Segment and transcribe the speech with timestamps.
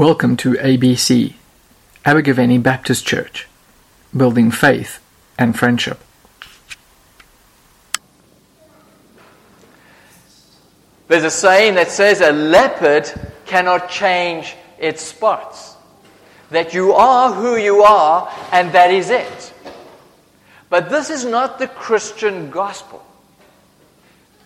[0.00, 1.34] Welcome to ABC,
[2.06, 3.46] Abergavenny Baptist Church,
[4.16, 4.98] building faith
[5.38, 6.00] and friendship.
[11.06, 13.12] There's a saying that says a leopard
[13.44, 15.76] cannot change its spots.
[16.48, 19.52] That you are who you are, and that is it.
[20.70, 23.04] But this is not the Christian gospel.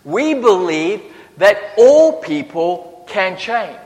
[0.03, 1.01] We believe
[1.37, 3.79] that all people can change,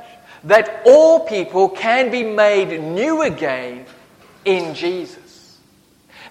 [0.48, 3.84] that all people can be made new again
[4.46, 5.58] in Jesus.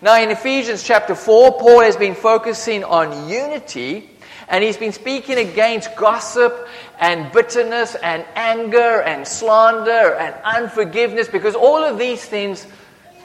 [0.01, 4.09] Now, in Ephesians chapter 4, Paul has been focusing on unity
[4.47, 6.67] and he's been speaking against gossip
[6.99, 12.65] and bitterness and anger and slander and unforgiveness because all of these things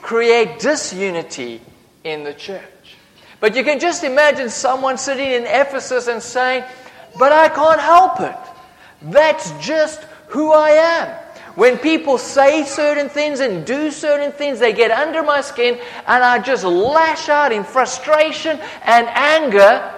[0.03, 1.59] create disunity
[2.03, 2.61] in the church.
[3.39, 6.65] But you can just imagine someone sitting in Ephesus and saying,
[7.17, 8.37] But I can't help it.
[9.01, 11.07] That's just who I am.
[11.55, 16.23] When people say certain things and do certain things, they get under my skin and
[16.23, 19.93] I just lash out in frustration and anger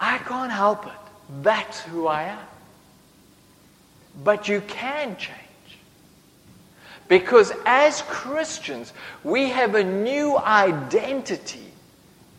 [0.00, 0.92] I can't help it.
[1.42, 2.46] That's who I am.
[4.24, 5.36] But you can change.
[7.06, 8.92] Because as Christians,
[9.22, 11.66] we have a new identity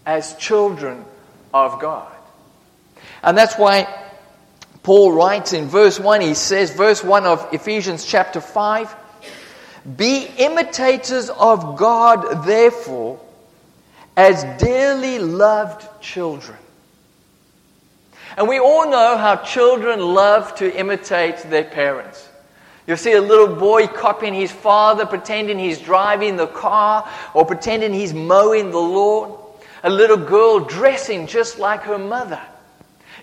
[0.06, 1.06] as children
[1.54, 2.12] of God.
[3.22, 3.84] And that's why
[4.84, 8.96] Paul writes in verse 1, he says, verse 1 of Ephesians chapter 5,
[9.96, 13.20] Be imitators of God, therefore,
[14.18, 16.58] as dearly loved children
[18.38, 22.30] and we all know how children love to imitate their parents.
[22.88, 27.94] You'll see a little boy copying his father, pretending he's driving the car or pretending
[27.94, 29.38] he's mowing the lawn.
[29.84, 32.42] A little girl dressing just like her mother.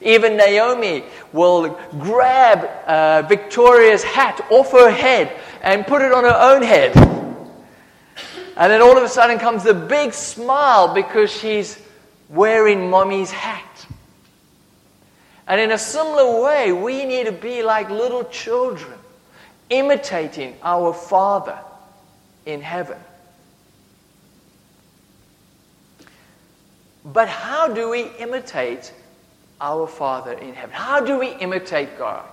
[0.00, 5.32] Even Naomi will grab uh, Victoria's hat off her head
[5.62, 6.96] and put it on her own head.
[8.56, 11.80] And then all of a sudden comes the big smile because she's
[12.28, 13.86] wearing mommy's hat.
[15.46, 18.98] And in a similar way, we need to be like little children,
[19.70, 21.58] imitating our Father
[22.44, 22.98] in heaven.
[27.05, 28.92] But how do we imitate
[29.61, 30.74] our Father in heaven?
[30.74, 32.24] How do we imitate God?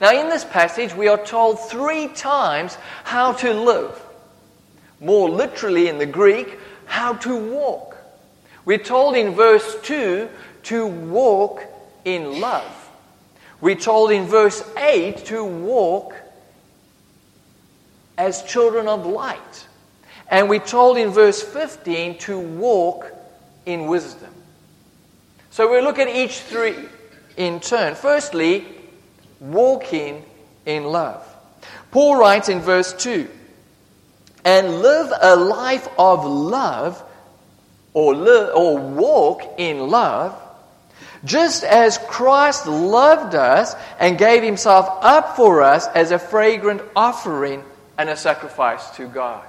[0.00, 4.00] Now, in this passage, we are told three times how to live.
[5.00, 7.96] More literally in the Greek, how to walk.
[8.64, 10.28] We're told in verse 2
[10.64, 11.62] to walk
[12.04, 12.90] in love.
[13.60, 16.14] We're told in verse 8 to walk
[18.18, 19.66] as children of light.
[20.28, 23.12] And we're told in verse 15 to walk
[23.64, 24.32] in wisdom.
[25.56, 26.76] So we'll look at each three
[27.38, 27.94] in turn.
[27.94, 28.66] Firstly,
[29.40, 30.22] walking
[30.66, 31.26] in love.
[31.90, 33.26] Paul writes in verse 2
[34.44, 37.02] and live a life of love
[37.94, 40.38] or, live, or walk in love
[41.24, 47.64] just as Christ loved us and gave himself up for us as a fragrant offering
[47.96, 49.46] and a sacrifice to God.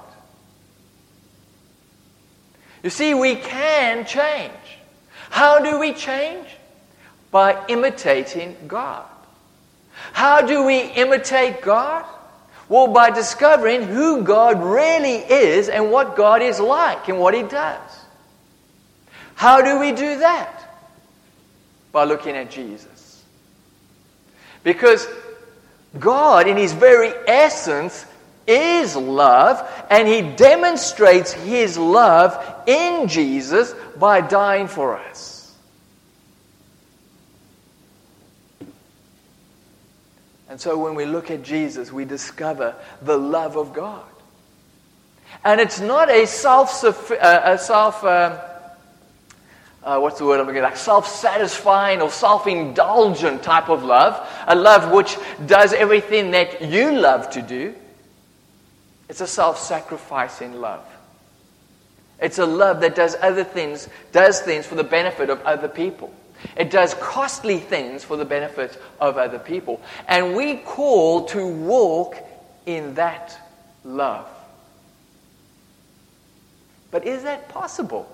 [2.82, 4.54] You see, we can change.
[5.30, 6.46] How do we change?
[7.30, 9.06] By imitating God.
[10.12, 12.04] How do we imitate God?
[12.68, 17.42] Well, by discovering who God really is and what God is like and what He
[17.42, 18.04] does.
[19.34, 20.58] How do we do that?
[21.92, 23.24] by looking at Jesus.
[24.62, 25.06] Because
[25.98, 28.06] God, in His very essence,
[28.48, 35.54] is love, and He demonstrates His love in Jesus by dying for us.
[40.48, 44.04] And so when we look at Jesus, we discover the love of God.
[45.44, 48.38] And it's not a self, uh, a self um,
[49.82, 50.76] uh, what's the word I'm looking at?
[50.76, 54.28] Self satisfying or self indulgent type of love.
[54.46, 55.16] A love which
[55.46, 57.74] does everything that you love to do.
[59.08, 60.84] It's a self sacrificing love.
[62.20, 66.12] It's a love that does other things, does things for the benefit of other people.
[66.56, 69.80] It does costly things for the benefit of other people.
[70.06, 72.16] And we call to walk
[72.66, 73.38] in that
[73.84, 74.28] love.
[76.90, 78.10] But is that possible?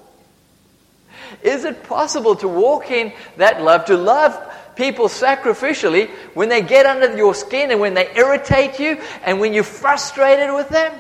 [1.43, 4.44] Is it possible to walk in that love, to love
[4.77, 9.55] people sacrificially when they get under your skin and when they irritate you and when
[9.55, 10.93] you're frustrated with them?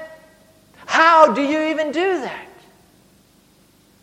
[0.86, 2.48] How do you even do that?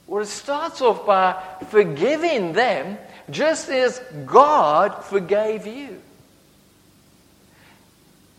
[0.08, 2.98] Well, it starts off by forgiving them
[3.30, 6.02] just as God forgave you.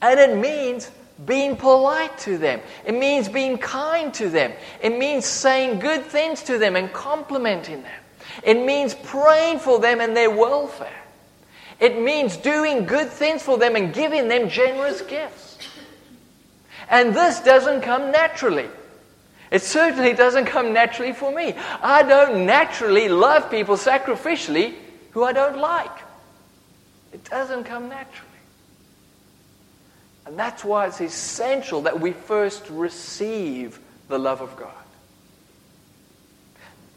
[0.02, 0.90] And it means
[1.24, 2.60] being polite to them.
[2.84, 4.52] It means being kind to them.
[4.82, 8.00] It means saying good things to them and complimenting them.
[8.42, 11.01] It means praying for them and their welfare.
[11.80, 15.58] It means doing good things for them and giving them generous gifts.
[16.88, 18.68] And this doesn't come naturally.
[19.50, 21.54] It certainly doesn't come naturally for me.
[21.82, 24.74] I don't naturally love people sacrificially
[25.12, 25.90] who I don't like.
[27.12, 28.28] It doesn't come naturally.
[30.26, 33.78] And that's why it's essential that we first receive
[34.08, 34.70] the love of God.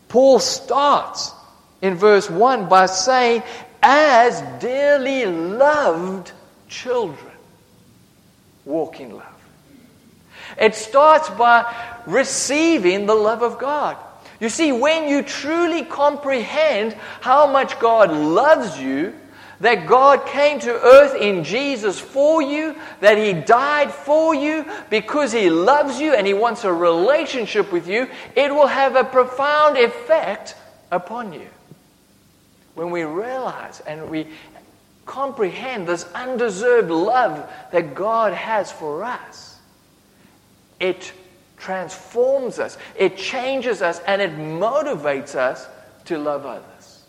[0.07, 1.33] Paul starts
[1.81, 3.44] in verse 1 by saying,
[3.88, 6.32] as dearly loved
[6.68, 7.32] children,
[8.66, 9.28] walk in love.
[10.60, 11.72] It starts by
[12.08, 13.96] receiving the love of God.
[14.40, 19.14] You see, when you truly comprehend how much God loves you,
[19.60, 25.32] that God came to earth in Jesus for you, that He died for you because
[25.32, 29.78] He loves you and He wants a relationship with you, it will have a profound
[29.78, 30.56] effect
[30.92, 31.48] upon you.
[32.75, 34.27] When we realize and we
[35.06, 39.60] comprehend this undeserved love that God has for us,
[40.80, 41.13] it
[41.57, 45.68] transforms us, it changes us, and it motivates us
[46.06, 47.04] to love others.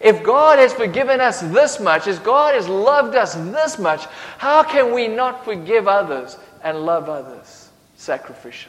[0.00, 4.04] If God has forgiven us this much, if God has loved us this much,
[4.38, 8.68] how can we not forgive others and love others sacrificially?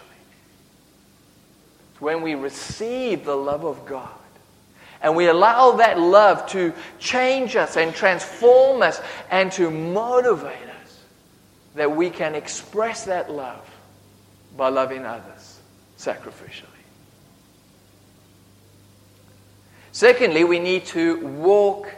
[1.99, 4.09] When we receive the love of God
[5.03, 11.03] and we allow that love to change us and transform us and to motivate us
[11.75, 13.69] that we can express that love
[14.55, 15.59] by loving others
[15.97, 16.67] sacrificially.
[19.91, 21.93] Secondly, we need to walk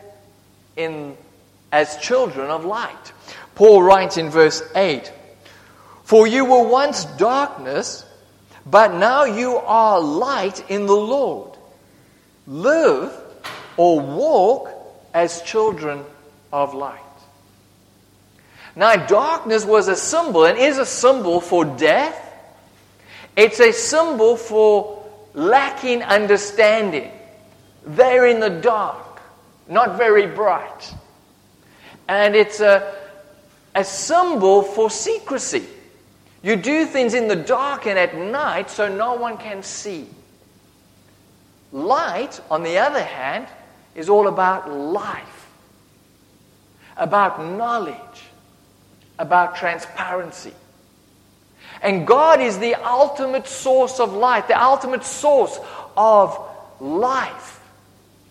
[0.75, 1.16] in
[1.72, 3.12] as children of light.
[3.54, 5.12] Paul writes in verse 8
[6.04, 8.04] For you were once darkness,
[8.66, 11.55] but now you are light in the Lord.
[12.48, 13.12] Live
[13.78, 14.70] or walk
[15.14, 16.04] as children
[16.54, 17.00] of light.
[18.76, 22.22] Now, darkness was a symbol and is a symbol for death.
[23.36, 25.04] It's a symbol for
[25.34, 27.12] lacking understanding.
[27.86, 29.22] They're in the dark,
[29.68, 30.94] not very bright.
[32.08, 32.94] And it's a,
[33.74, 35.66] a symbol for secrecy.
[36.44, 40.08] You do things in the dark and at night so no one can see.
[41.75, 43.48] Light, on the other hand,
[43.95, 45.45] is all about life,
[46.95, 48.24] about knowledge,
[49.19, 50.54] about transparency.
[51.81, 55.60] And God is the ultimate source of light, the ultimate source
[55.98, 56.39] of
[56.80, 57.60] life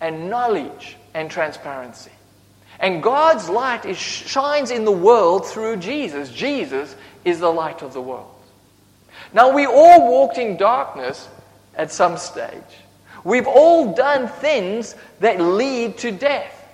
[0.00, 2.12] and knowledge and transparency.
[2.80, 6.30] And God's light is, shines in the world through Jesus.
[6.30, 6.96] Jesus
[7.26, 8.34] is the light of the world.
[9.34, 11.28] Now, we all walked in darkness
[11.74, 12.62] at some stage.
[13.24, 16.68] We've all done things that lead to death,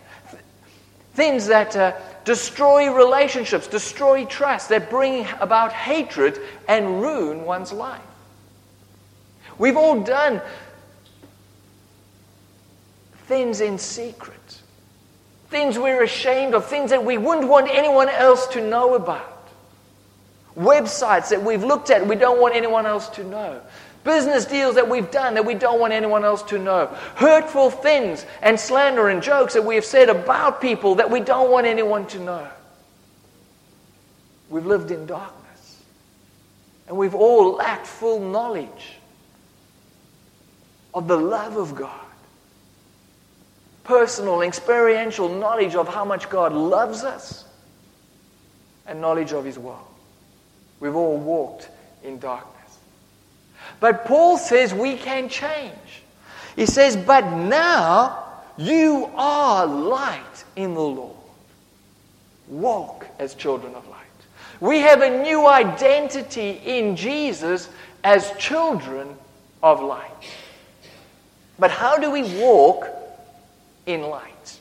[1.15, 1.93] things that uh,
[2.25, 8.03] destroy relationships, destroy trust, that bring about hatred and ruin one's life.
[9.59, 10.41] We've all done
[13.27, 14.61] things in secret,
[15.51, 19.49] things we're ashamed of, things that we wouldn't want anyone else to know about,
[20.57, 23.61] websites that we've looked at we don't want anyone else to know.
[24.05, 26.87] Business deals that we've done that we don't want anyone else to know.
[27.17, 31.51] Hurtful things and slander and jokes that we have said about people that we don't
[31.51, 32.49] want anyone to know.
[34.49, 35.83] We've lived in darkness.
[36.89, 38.97] And we've all lacked full knowledge
[40.95, 42.01] of the love of God
[43.91, 47.45] personal, experiential knowledge of how much God loves us
[48.87, 49.85] and knowledge of His will.
[50.79, 51.69] We've all walked
[52.05, 52.60] in darkness.
[53.79, 55.73] But Paul says we can change.
[56.57, 58.25] He says, But now
[58.57, 61.17] you are light in the Lord.
[62.49, 63.99] Walk as children of light.
[64.61, 67.69] We have a new identity in Jesus
[68.05, 69.17] as children
[69.63, 70.11] of light.
[71.59, 73.01] But how do we walk
[73.87, 74.59] in light.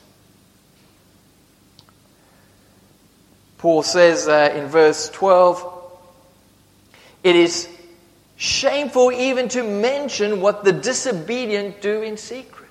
[3.58, 5.98] Paul says uh, in verse 12,
[7.22, 7.68] it is
[8.40, 12.70] shameful even to mention what the disobedient do in secret.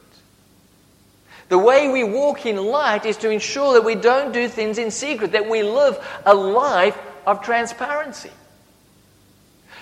[1.50, 4.90] The way we walk in light is to ensure that we don't do things in
[4.90, 6.98] secret, that we live a life
[7.28, 8.32] of transparency.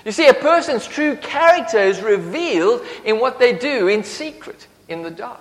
[0.03, 5.03] You see, a person's true character is revealed in what they do in secret, in
[5.03, 5.39] the dark.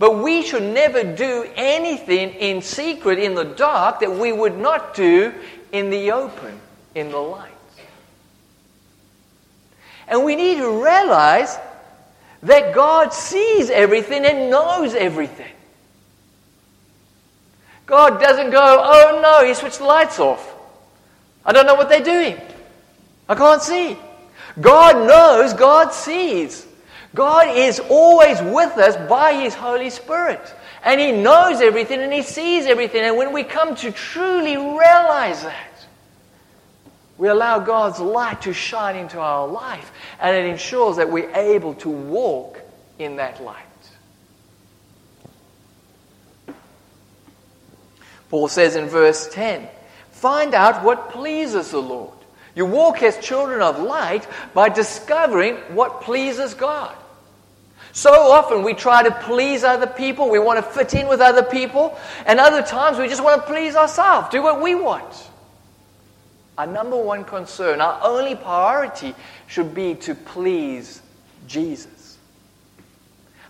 [0.00, 4.94] But we should never do anything in secret, in the dark, that we would not
[4.96, 5.32] do
[5.70, 6.60] in the open,
[6.96, 7.53] in the light.
[10.08, 11.56] And we need to realize
[12.42, 15.50] that God sees everything and knows everything.
[17.86, 20.52] God doesn't go, oh no, he switched the lights off.
[21.44, 22.40] I don't know what they're doing.
[23.28, 23.96] I can't see.
[24.60, 26.66] God knows, God sees.
[27.14, 30.40] God is always with us by His Holy Spirit.
[30.84, 33.02] And He knows everything and He sees everything.
[33.02, 35.73] And when we come to truly realize that,
[37.16, 39.92] we allow God's light to shine into our life.
[40.20, 42.60] And it ensures that we're able to walk
[42.98, 43.64] in that light.
[48.30, 49.68] Paul says in verse 10
[50.10, 52.10] Find out what pleases the Lord.
[52.56, 56.96] You walk as children of light by discovering what pleases God.
[57.92, 61.44] So often we try to please other people, we want to fit in with other
[61.44, 65.30] people, and other times we just want to please ourselves, do what we want.
[66.56, 69.14] Our number one concern, our only priority
[69.46, 71.02] should be to please
[71.46, 72.18] Jesus.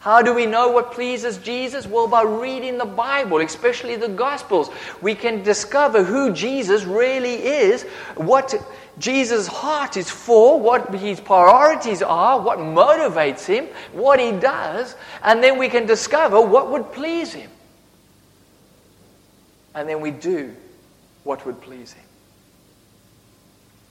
[0.04, 1.86] How do we know what pleases Jesus?
[1.86, 4.68] Well, by reading the Bible, especially the Gospels.
[5.00, 7.84] We can discover who Jesus really is,
[8.14, 8.54] what
[8.98, 15.42] Jesus' heart is for, what his priorities are, what motivates him, what he does, and
[15.42, 17.50] then we can discover what would please him.
[19.74, 20.54] And then we do
[21.24, 22.03] what would please him.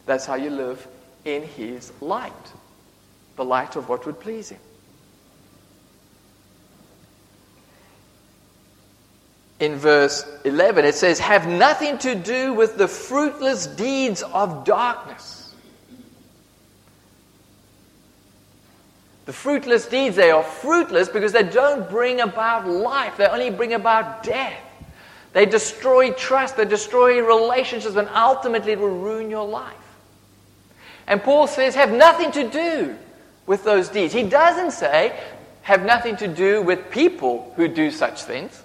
[0.05, 0.87] That's how you live
[1.25, 2.33] in his light,
[3.35, 4.59] the light of what would please him.
[9.63, 15.55] in verse 11, it says, have nothing to do with the fruitless deeds of darkness.
[19.25, 23.73] The fruitless deeds, they are fruitless because they don't bring about life, they only bring
[23.73, 24.59] about death.
[25.31, 29.73] They destroy trust, they destroy relationships, and ultimately it will ruin your life.
[31.07, 32.95] And Paul says, have nothing to do
[33.45, 34.13] with those deeds.
[34.13, 35.17] He doesn't say,
[35.63, 38.61] have nothing to do with people who do such things.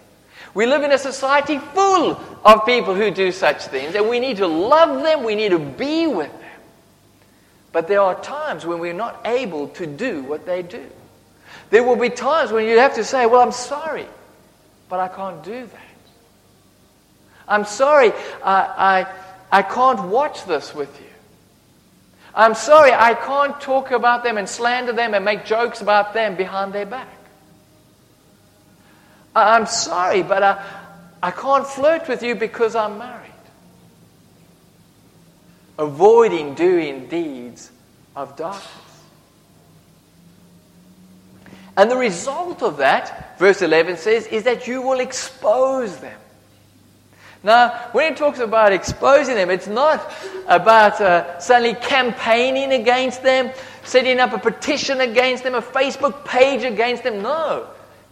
[0.54, 4.38] We live in a society full of people who do such things, and we need
[4.38, 6.61] to love them, we need to be with them.
[7.71, 10.85] But there are times when we're not able to do what they do.
[11.71, 14.07] There will be times when you have to say, Well, I'm sorry,
[14.88, 15.80] but I can't do that.
[17.47, 19.07] I'm sorry, I,
[19.52, 21.08] I, I can't watch this with you.
[22.38, 26.37] I'm sorry, I can't talk about them and slander them and make jokes about them
[26.37, 27.09] behind their back.
[29.35, 30.64] I'm sorry, but I,
[31.21, 33.33] I can't flirt with you because I'm married.
[35.80, 37.73] Avoiding doing deeds
[38.14, 38.68] of darkness.
[41.76, 46.21] And the result of that, verse 11 says, is that you will expose them.
[47.42, 50.12] Now, when it talks about exposing them, it's not
[50.49, 53.52] about uh, suddenly campaigning against them,
[53.85, 57.23] setting up a petition against them, a Facebook page against them.
[57.23, 57.68] No.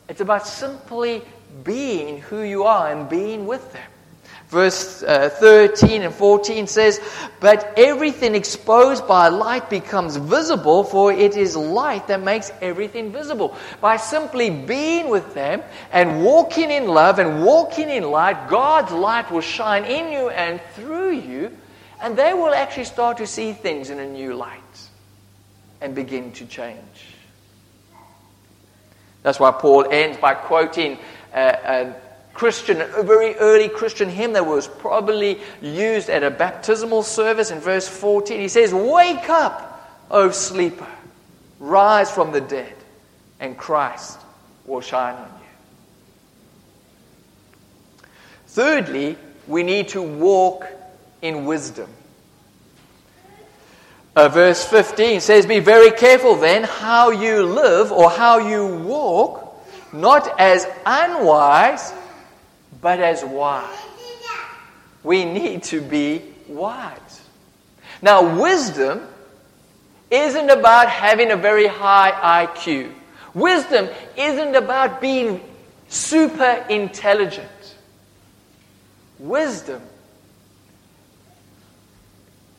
[0.08, 1.22] It's about simply
[1.64, 3.90] being who you are and being with them.
[4.48, 7.00] Verse uh, 13 and 14 says,
[7.40, 13.56] But everything exposed by light becomes visible, for it is light that makes everything visible.
[13.80, 19.32] By simply being with them and walking in love and walking in light, God's light
[19.32, 21.50] will shine in you and through you,
[22.00, 24.60] and they will actually start to see things in a new light
[25.80, 27.16] and begin to change.
[29.24, 30.98] That's why Paul ends by quoting
[31.34, 32.05] a, a
[32.36, 37.60] Christian, a very early Christian hymn that was probably used at a baptismal service in
[37.60, 38.38] verse 14.
[38.38, 40.86] He says, Wake up, O sleeper,
[41.58, 42.74] rise from the dead,
[43.40, 44.18] and Christ
[44.66, 45.46] will shine on you.
[48.48, 49.16] Thirdly,
[49.46, 50.66] we need to walk
[51.22, 51.88] in wisdom.
[54.14, 59.56] Uh, verse 15 says, Be very careful then how you live or how you walk,
[59.92, 61.94] not as unwise,
[62.86, 63.76] but as wise.
[65.02, 67.20] We need to be wise.
[68.00, 69.08] Now, wisdom
[70.08, 72.92] isn't about having a very high IQ.
[73.34, 75.40] Wisdom isn't about being
[75.88, 77.74] super intelligent.
[79.18, 79.82] Wisdom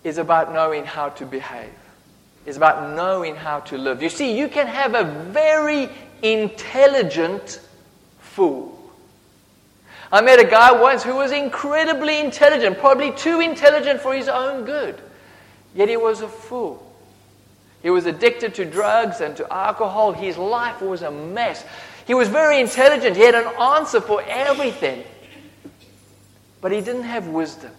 [0.03, 1.72] is about knowing how to behave.
[2.46, 4.03] It's about knowing how to live.
[4.03, 5.88] You see, you can have a very
[6.22, 7.62] intelligent
[8.19, 8.76] fool.
[10.11, 14.63] I met a guy once who was incredibly intelligent, probably too intelligent for his own
[14.63, 14.99] good.
[15.75, 16.83] Yet he was a fool.
[17.83, 20.13] He was addicted to drugs and to alcohol.
[20.13, 21.63] His life was a mess.
[22.05, 23.17] He was very intelligent.
[23.17, 25.03] He had an answer for everything.
[26.61, 27.71] But he didn't have wisdom.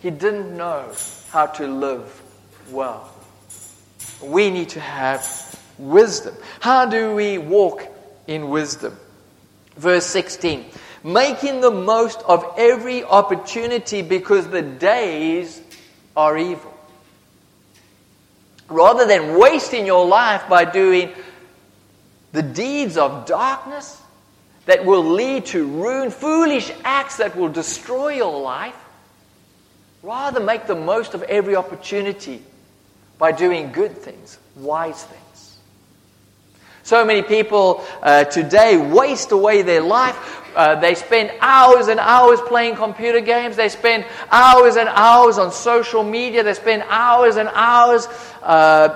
[0.00, 0.92] He didn't know
[1.30, 2.22] how to live
[2.70, 3.10] well.
[4.22, 6.34] We need to have wisdom.
[6.60, 7.86] How do we walk
[8.26, 8.96] in wisdom?
[9.76, 10.66] Verse 16
[11.04, 15.60] making the most of every opportunity because the days
[16.16, 16.72] are evil.
[18.68, 21.12] Rather than wasting your life by doing
[22.32, 24.00] the deeds of darkness
[24.64, 28.74] that will lead to ruin, foolish acts that will destroy your life,
[30.02, 32.42] rather make the most of every opportunity
[33.18, 35.23] by doing good things, wise things.
[36.84, 40.42] So many people uh, today waste away their life.
[40.54, 43.56] Uh, they spend hours and hours playing computer games.
[43.56, 46.42] They spend hours and hours on social media.
[46.42, 48.06] They spend hours and hours
[48.42, 48.90] uh,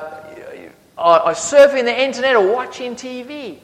[0.98, 3.56] surfing the internet or watching TV.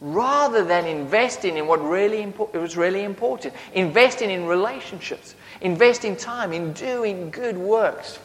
[0.00, 6.52] Rather than investing in what really impo- was really important, investing in relationships, investing time
[6.52, 8.18] in doing good works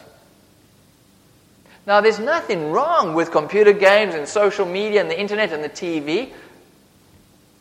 [1.86, 5.68] now, there's nothing wrong with computer games and social media and the internet and the
[5.68, 6.32] TV,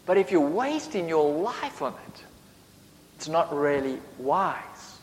[0.08, 2.24] but if you're wasting your life on it,
[3.16, 4.98] it's not really wise.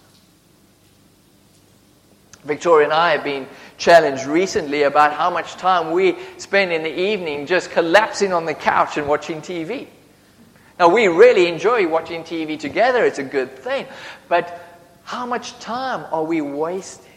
[2.44, 3.46] Victoria and I have been
[3.78, 8.54] challenged recently about how much time we spend in the evening just collapsing on the
[8.54, 9.86] couch and watching TV.
[10.80, 13.86] Now, we really enjoy watching TV together, it's a good thing,
[14.28, 14.60] but
[15.04, 17.11] how much time are we wasting?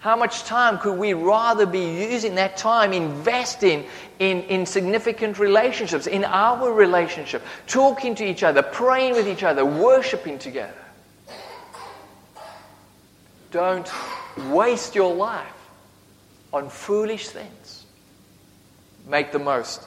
[0.00, 3.84] How much time could we rather be using that time investing
[4.20, 9.64] in, in significant relationships, in our relationship, talking to each other, praying with each other,
[9.64, 10.72] worshiping together?
[13.50, 13.90] Don't
[14.50, 15.46] waste your life
[16.52, 17.84] on foolish things.
[19.08, 19.82] Make the most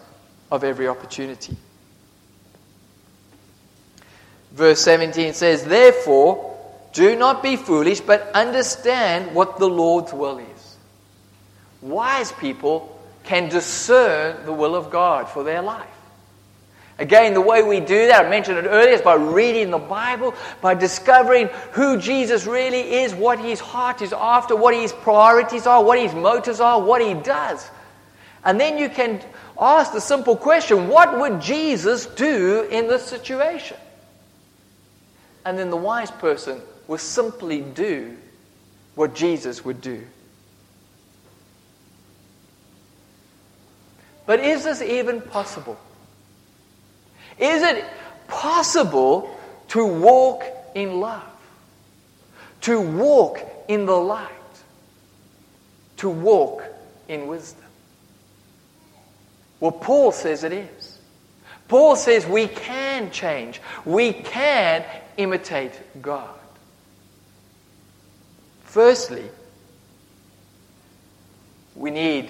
[0.51, 1.55] of every opportunity.
[4.51, 6.50] Verse 17 says, Therefore,
[6.93, 10.77] do not be foolish, but understand what the Lord's will is.
[11.81, 15.87] Wise people can discern the will of God for their life.
[16.99, 20.35] Again, the way we do that, I mentioned it earlier, is by reading the Bible,
[20.61, 25.83] by discovering who Jesus really is, what his heart is after, what his priorities are,
[25.83, 27.67] what his motives are, what he does.
[28.43, 29.19] And then you can
[29.59, 33.77] ask the simple question what would Jesus do in this situation?
[35.43, 38.17] And then the wise person will simply do
[38.95, 40.05] what Jesus would do.
[44.25, 45.79] But is this even possible?
[47.39, 47.85] Is it
[48.27, 49.33] possible
[49.69, 50.43] to walk
[50.75, 51.23] in love?
[52.63, 54.27] To walk in the light?
[55.95, 56.65] To walk
[57.07, 57.63] in wisdom?
[59.61, 60.99] Well, Paul says it is.
[61.69, 64.83] Paul says we can change, we can
[65.15, 66.40] imitate God.
[68.71, 69.25] Firstly,
[71.75, 72.29] we need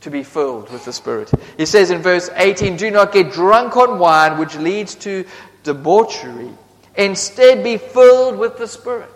[0.00, 1.30] to be filled with the Spirit.
[1.58, 5.26] He says in verse 18, Do not get drunk on wine, which leads to
[5.64, 6.48] debauchery.
[6.96, 9.10] Instead, be filled with the Spirit.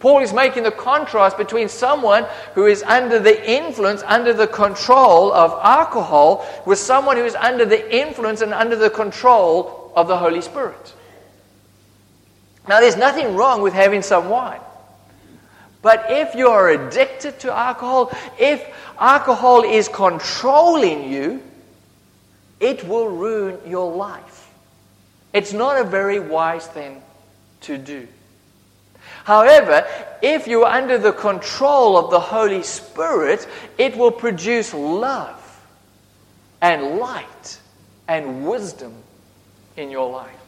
[0.00, 5.32] Paul is making the contrast between someone who is under the influence, under the control
[5.32, 10.18] of alcohol, with someone who is under the influence and under the control of the
[10.18, 10.92] Holy Spirit.
[12.66, 14.58] Now, there's nothing wrong with having some wine.
[15.82, 18.64] But if you are addicted to alcohol, if
[18.98, 21.42] alcohol is controlling you,
[22.60, 24.48] it will ruin your life.
[25.32, 27.02] It's not a very wise thing
[27.62, 28.06] to do.
[29.24, 29.86] However,
[30.22, 35.38] if you're under the control of the Holy Spirit, it will produce love
[36.60, 37.58] and light
[38.06, 38.94] and wisdom
[39.76, 40.41] in your life.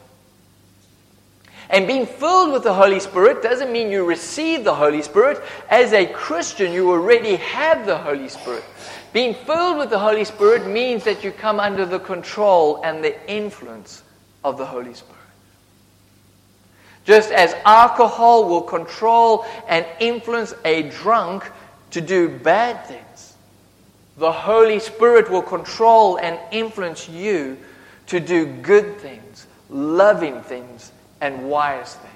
[1.69, 5.41] And being filled with the Holy Spirit doesn't mean you receive the Holy Spirit.
[5.69, 8.63] As a Christian, you already have the Holy Spirit.
[9.13, 13.31] Being filled with the Holy Spirit means that you come under the control and the
[13.31, 14.03] influence
[14.43, 15.15] of the Holy Spirit.
[17.05, 21.49] Just as alcohol will control and influence a drunk
[21.91, 23.35] to do bad things,
[24.17, 27.57] the Holy Spirit will control and influence you
[28.07, 30.91] to do good things, loving things,
[31.25, 32.13] and wise things.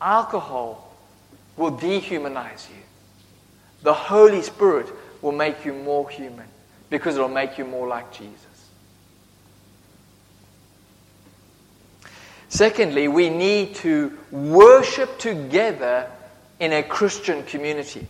[0.00, 0.92] Alcohol
[1.56, 2.82] will dehumanize you.
[3.82, 4.88] The Holy Spirit
[5.22, 6.46] will make you more human
[6.90, 8.40] because it will make you more like Jesus.
[12.48, 16.10] Secondly, we need to worship together
[16.60, 18.06] in a Christian community.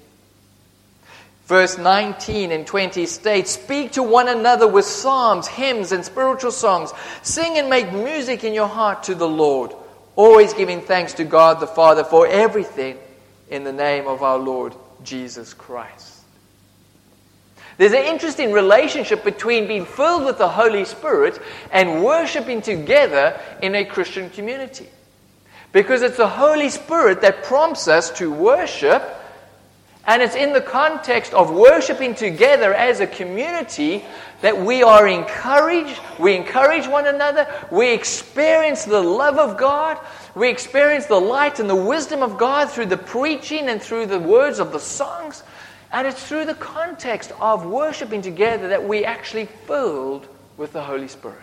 [1.47, 6.93] Verse 19 and 20 states Speak to one another with psalms, hymns, and spiritual songs.
[7.23, 9.73] Sing and make music in your heart to the Lord,
[10.17, 12.97] always giving thanks to God the Father for everything
[13.51, 16.13] in the name of our Lord Jesus Christ.
[17.77, 21.41] There's an interesting relationship between being filled with the Holy Spirit
[21.73, 24.89] and worshiping together in a Christian community.
[25.73, 29.03] Because it's the Holy Spirit that prompts us to worship
[30.07, 34.05] and it's in the context of worshiping together as a community
[34.43, 39.99] that we are encouraged, we encourage one another, we experience the love of God,
[40.35, 44.21] we experience the light and the wisdom of God through the preaching and through the
[44.21, 45.43] words of the songs.
[45.91, 51.09] And it's through the context of worshiping together that we actually filled with the Holy
[51.09, 51.39] Spirit.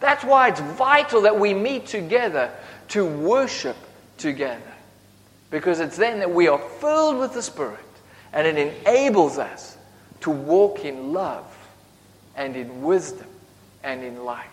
[0.00, 2.50] That's why it's vital that we meet together
[2.88, 3.76] to worship
[4.16, 4.72] together.
[5.50, 7.78] Because it's then that we are filled with the Spirit
[8.32, 9.76] and it enables us
[10.20, 11.46] to walk in love
[12.36, 13.26] and in wisdom
[13.82, 14.44] and in light.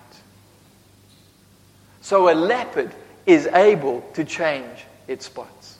[2.01, 2.91] So a leopard
[3.25, 5.77] is able to change its spots.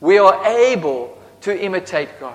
[0.00, 2.34] We are able to imitate God.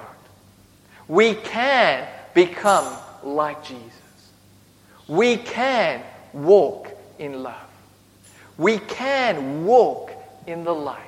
[1.07, 3.93] We can become like Jesus.
[5.07, 6.01] We can
[6.33, 7.55] walk in love.
[8.57, 10.11] We can walk
[10.45, 11.06] in the light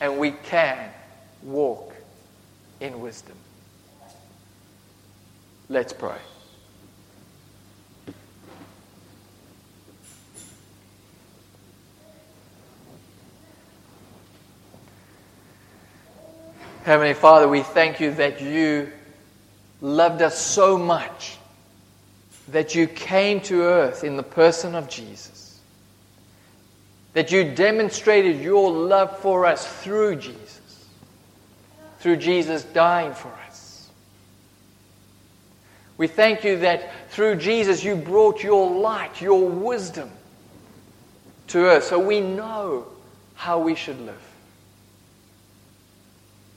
[0.00, 0.90] and we can
[1.42, 1.94] walk
[2.80, 3.36] in wisdom.
[5.68, 6.16] Let's pray.
[16.84, 18.90] Heavenly Father, we thank you that you
[19.82, 21.36] loved us so much
[22.48, 25.47] that you came to earth in the person of Jesus
[27.12, 30.86] that you demonstrated your love for us through Jesus,
[32.00, 33.88] through Jesus dying for us.
[35.96, 40.10] We thank you that through Jesus you brought your light, your wisdom
[41.48, 42.86] to us so we know
[43.34, 44.22] how we should live.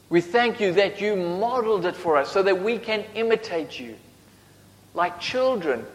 [0.10, 3.96] We thank you that you modeled it for us so that we can imitate you
[4.94, 5.86] like children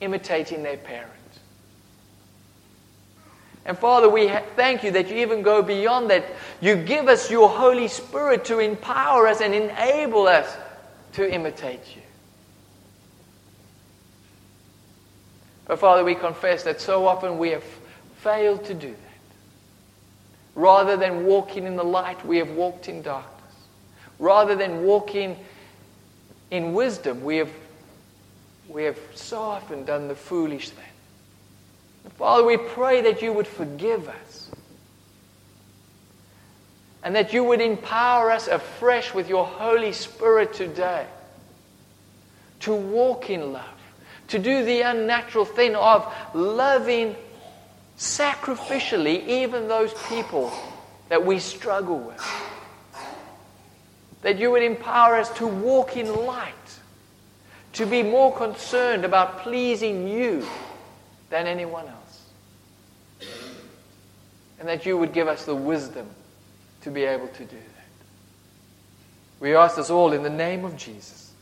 [0.00, 1.17] imitating their parents.
[3.68, 6.24] And Father, we thank you that you even go beyond that.
[6.62, 10.56] You give us your Holy Spirit to empower us and enable us
[11.12, 12.00] to imitate you.
[15.66, 17.64] But Father, we confess that so often we have
[18.16, 18.96] failed to do that.
[20.54, 23.34] Rather than walking in the light, we have walked in darkness.
[24.18, 25.36] Rather than walking
[26.50, 27.52] in wisdom, we have,
[28.66, 30.87] we have so often done the foolish thing.
[32.16, 34.50] Father, we pray that you would forgive us
[37.02, 41.06] and that you would empower us afresh with your Holy Spirit today
[42.60, 43.64] to walk in love,
[44.28, 47.14] to do the unnatural thing of loving
[47.96, 50.52] sacrificially even those people
[51.08, 52.22] that we struggle with.
[54.22, 56.54] That you would empower us to walk in light,
[57.74, 60.44] to be more concerned about pleasing you
[61.30, 61.97] than anyone else
[64.58, 66.08] and that you would give us the wisdom
[66.82, 67.86] to be able to do that.
[69.40, 71.32] We ask this all in the name of Jesus.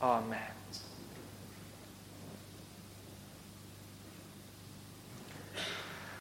[0.00, 0.55] Amen.